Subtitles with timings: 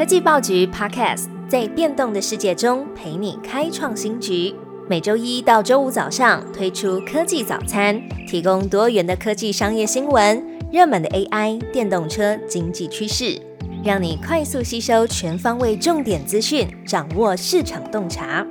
[0.00, 4.54] 科技报局 Podcast 在变动的世界中陪你开创新局。
[4.88, 10.42] 每周一到周五早上推出科技早餐，提供多元的科技商业新闻、
[10.72, 13.38] 热门的 AI、电动车、经济趋势，
[13.84, 18.46] 让你快速吸收全方位重点资讯，掌握市场洞察。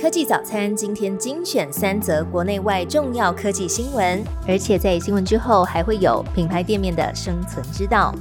[0.00, 8.14] 科技早餐今天精选三则国内外重要科技新闻，而且在新闻之后还会有品牌店面的生存之道。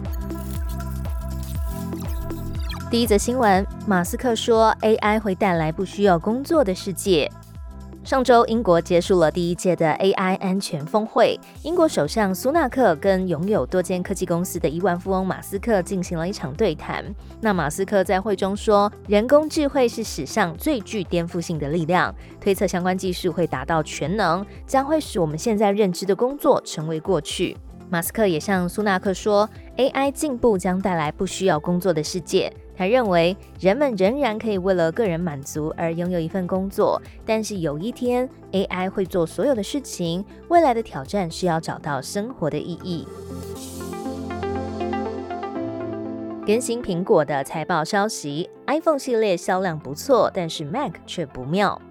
[2.91, 7.30] 第一则新闻，马斯克说 AI 会带来不需要工作的世界。
[8.03, 11.38] 上周，英国结束了第一届的 AI 安全峰会。
[11.63, 17.03] 英国首相苏纳克跟拥有多间科技公司的亿万富翁马斯克进行了一场对谈。
[17.41, 27.57] 那马斯克在会中说，人工智慧是史上最具颠覆性的力量，推测相关技术会达到全能，将会使我们现在认知的工作成为过去。
[27.90, 32.54] 马斯克也向苏纳克说，AI 进步将带来不需要工作的世界。
[32.77, 40.23] 他认为，人们仍然可以为了个人满足而拥有一份工作，但是有一天 AI 会做所有的事情。
[40.49, 43.07] 未来的挑战是要找到生活的意义。
[46.45, 51.82] 更新苹果的财报消息，iPhone 系列销量不错，但是 Mac 却不妙。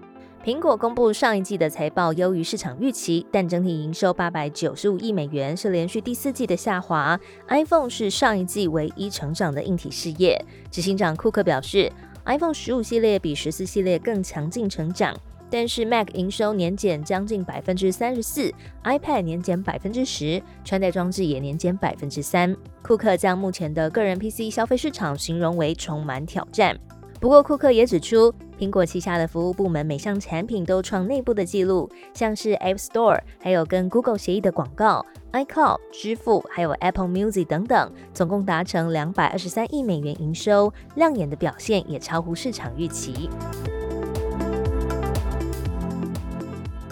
[0.45, 7.19] 苹果公布上一季的财报优于市场预期，但整体营收八百九十五亿美元是连续第四季的下滑。
[7.47, 10.39] iPhone 是上一季唯一成长的硬体事业。
[10.69, 11.91] 执行长库克表示
[12.25, 15.17] ，iPhone 十五系列比十四系列更强劲成长，
[15.49, 22.55] 但是 Mac 营收年减将近百分之三十四，iPad 年减百分之十，穿戴装置也年减百分之三。
[22.83, 26.79] 库克将目前的个人 PC 消费市场形容为充满挑战。
[27.19, 43.29] 不过，库克也指出，苹果旗下的服务部门每项产品都创内部的记录，像是 App Store，还有跟 Google 协议的广告、iCloud 支付，还有 Apple Music 等等，总共达成两百二十三亿美元营收，亮眼的表现也超乎市场预期。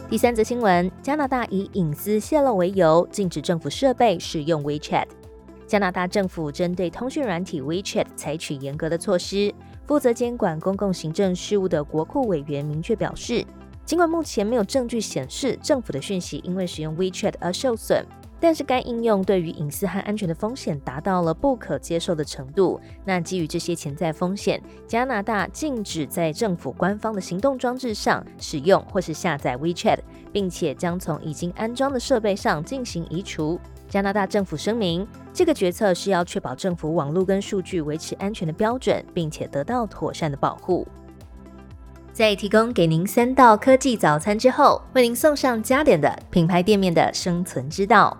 [0.09, 5.05] 第三则新闻：加拿大以隐私泄露为由，禁止政府设备使用 WeChat。
[5.65, 9.51] 加拿大政府针对通讯软体 WeChat 采取严格的措施。
[9.85, 13.45] 负责监管公共行政事务的国库委员明确表示，
[13.85, 18.05] 尽管目前没有证据显示政府的讯息因为使用 WeChat 而受损，
[18.39, 22.79] 但是该应用对于隐私和安全的风险达到了不可接受的程度。
[23.03, 29.99] 那基于这些潜在风险，加拿大禁止在政府官方的行动装置上使用或是下载 WeChat，
[30.33, 33.57] 并且将从已经安装的设备上进行移除。
[33.87, 40.87] 加拿大政府声明，这个决策是要确保政府网络跟数据维持安全的标准，并且得到妥善的保护。
[42.11, 48.17] 在提供给您三道科技早餐之后，为您送上加点的品牌店面的生存之道。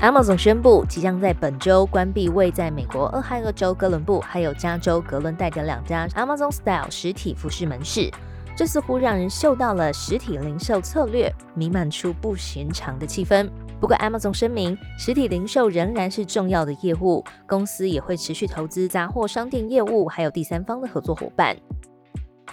[0.00, 8.10] Amazon 宣布，即将在本周关闭位在美国俄亥俄州哥伦布还有加州格伦戴的两家 Amazon Style 实体服饰门市。
[8.58, 13.48] 这似乎让人嗅到了实体零售策略弥漫出不寻常的气氛。
[13.80, 21.56] 不过，Amazon 声明，实体零售仍然是重要的业务，公司也会持续投资杂货商店业务，还有第三方的合作伙伴。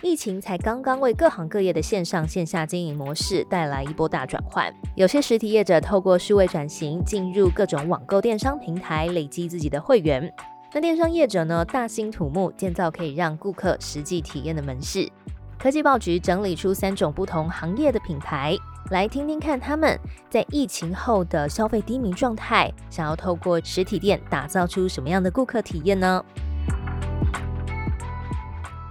[0.03, 10.31] 疫情才刚刚为各行各业的线上线下经营模式带来一波大转换，有些实体业者透过数位转型，进入各种网购电商平台，累积自己的会员。
[10.72, 15.09] 那电商业者呢，大兴土木建造可以让顾客实际体验的门市。
[15.57, 18.55] 科技报局整理出三种不同行业的品牌，
[18.91, 19.99] 来听听看他们
[20.29, 26.23] 在疫情后的消费低迷状态，想要透过实体店打造出什么样的顾客体验呢？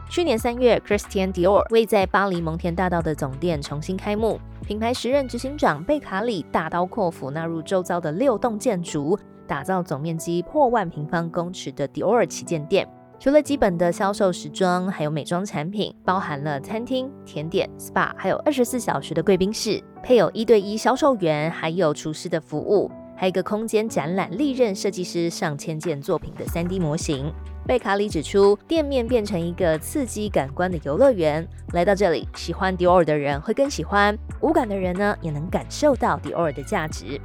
[0.08, 12.88] 去年三月，Christian Dior 为在巴黎蒙田大道的总店重新开幕，品牌时任执行长贝卡里大刀阔斧纳入周遭的六栋建筑，打造总面积破万平方公尺的 Dior 旗舰店。
[13.24, 27.32] 除了基本的销售时装，还有美妆产品，包含了餐厅、甜点、SPA，还有二十四小时的贵宾室，配有一对一销售员，还有厨师的服务，还有一个空间展览历任设计师上千件作品的三 D 模型。
[27.66, 37.18] 贝卡里指出，店面变成一个刺激感官的游乐园，来到这里，喜欢 Dior 的人会更喜欢，无感的人呢，也能感受到 Dior 的价值。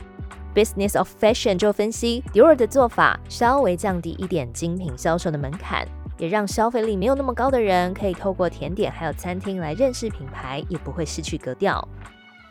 [0.60, 11.88] Business of Fashion 就分析，Dior 的做法稍微降低一点精品销售的门槛，也让消费力没有那么高的人可以透过甜点还有餐厅来认识品牌，也不会失去格调。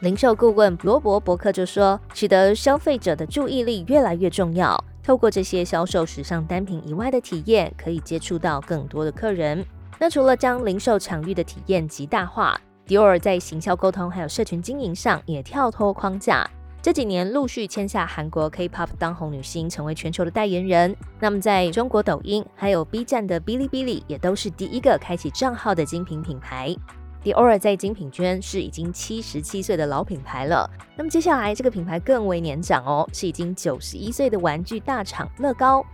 [0.00, 9.62] 零售顾问罗伯伯克就说，取得消费者的注意力越来越重要，透过这些销售时尚单品以外的体验，可以接触到更多的客人。
[9.99, 16.49] 那除了将零售场域的体验极大化，Dior 在行销沟通还有社群经营上也跳脱框架。
[16.88, 20.96] 这几年陆续签下韩国 K-pop 当红女星，成为全球的代言人。
[21.20, 26.75] 那么在中国抖音还有 B 站的哔哩哔哩，也都是第一个开启账号的精品品牌。
[27.23, 30.67] Dior 在精品圈是已经七十七岁的老品牌了。
[30.96, 35.85] 那么接下来这个品牌更为年长哦，是已经九十一岁的玩具大厂乐高。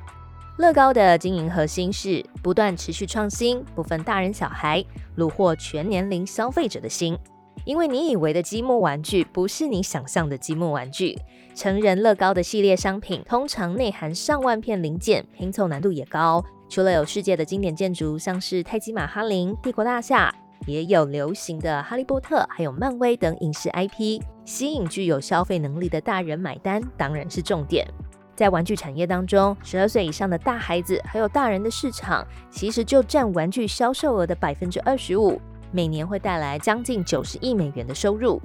[0.58, 4.85] 乐高的经营核心是不断持续创新，不分大人小孩，
[5.17, 7.19] 虏获全年龄消费者的心。
[7.65, 11.19] 因为你以为的积木玩具，不是你想象的积木玩具。
[11.55, 16.45] 成人乐高的系列商品通常内含上万片零件，拼凑难度也高。
[16.69, 20.35] 除了有世界的经典建筑，像是泰姬玛哈林、帝国大厦，
[20.67, 27.87] 也有流行的哈利波特，还有漫威等影视 IP，吸引具有消费能力的大人买单，当然是重点。
[28.35, 35.41] 在玩具产业当中，十二岁以上的大孩子还有大人的市场，其实就占玩具销售额的百分之二十五。
[35.75, 38.41] 每年会带来将近九十亿美元的收入。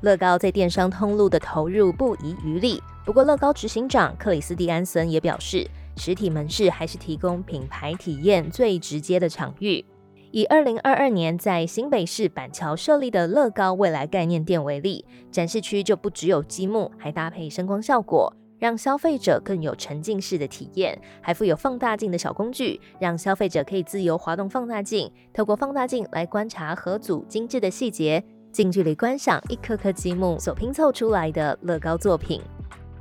[0.00, 2.82] 乐高在电商通路的投入不遗余力。
[3.04, 5.68] 不过，乐高执行长克里斯蒂安森也表示，
[5.98, 9.84] 实体门市还是提供品牌体验最直接的场域。
[10.30, 18.34] 以二零二二年在新北市板桥设立的乐高未来概念店为例，展示区就不只有积木，还搭配声光效果。
[18.64, 32.40] 让消费者更有沉浸式的体验，还附有放大镜的小工具，让消费者可以自由滑动放大镜，透过放大镜来观察盒组精致的细节，近距离观赏一颗颗积木所拼凑出来的乐高作品。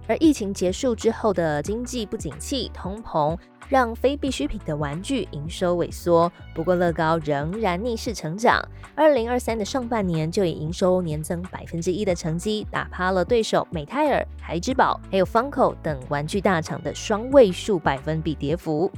[0.08, 3.38] 而疫情结束之后的经济不景气、通膨。
[3.70, 8.62] 让非必需品的玩具营收萎缩，不过乐高仍然逆势成长。
[8.94, 18.92] 二零二三的上半年就以营收年增百分之一的成绩，打趴了对手美泰尔、孩之宝还有方口等玩具大厂的双位数百分比跌幅。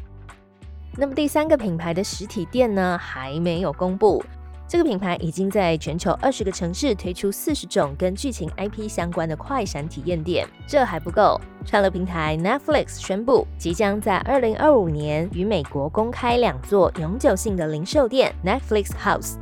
[0.97, 4.21] 那么第三个品牌的实体店呢，还没有公布。
[4.67, 10.47] 这个品牌已经在全球二十个城市推出四十种跟剧情 IP 相关的快闪体验店。
[10.67, 19.35] 这还不够，串流平台 Netflix 宣布，即将在二零二五年与美国公开两座永久性的零售店 Netflix House。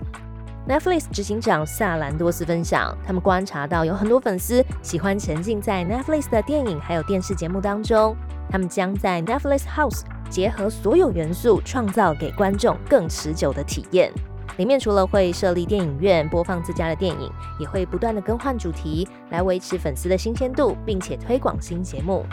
[0.68, 8.14] Netflix 执行长萨兰多斯分享，他们观察到有很多粉丝喜欢沉浸在 Netflix 的电影还有电视节目当中，
[8.50, 14.12] 他们将在 Netflix House 结合所有元素，创造给观众更持久的体验。
[14.58, 17.30] 里面除了会设立电影院播放自家的电影，
[17.60, 22.26] 也会不断的更换主题来维持粉丝的新鲜度，并且推广新节目。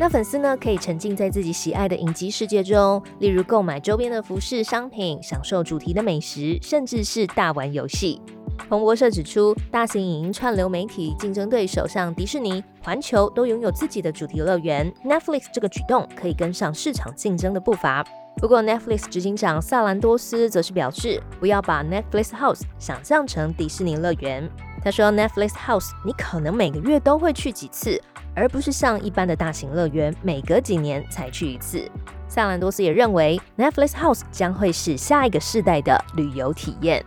[0.00, 8.20] 那粉丝呢可以沉浸在自己喜爱的影集世界中，例如购买周边的服饰商品，享受主题的美食，甚至是大玩游戏。
[8.68, 18.04] 彭博社指出，大型影音串流媒体竞争对手像迪士尼、环球都拥有自己的主题乐园，Netflix 这个举动可以跟上市场竞争的步伐。
[18.36, 24.48] 不过，Netflix 执行长萨兰多斯则是表示，不要把 Netflix House 想象成迪士尼乐园。
[24.82, 28.00] 他说，Netflix House 你可能每个月都会去几次，
[28.34, 31.90] 而不是像一般的大型乐园，每隔几年才去一次。
[32.28, 37.04] 萨兰多斯也认为，Netflix House 将会是下一个世代的旅游体验。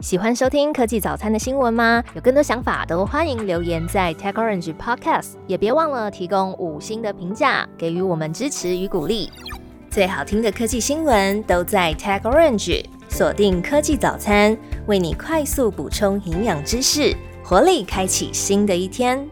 [0.00, 2.04] 喜欢收听科技早餐的新闻吗？
[2.14, 9.32] 有更多想法都欢迎留言在 Tech Orange Podcast，也别忘了提供五星的评价，给予我们支持与鼓励。
[9.90, 14.56] 最好听的科技新闻都在 TechOrange，锁定科技早餐，
[14.86, 19.26] 为你快速补充营养知识，活力开启新的一天。